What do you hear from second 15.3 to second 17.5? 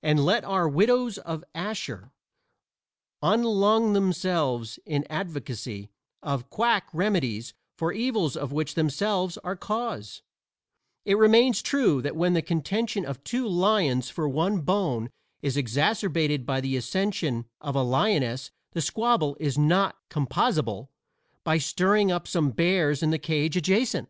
is exacerbated by the accession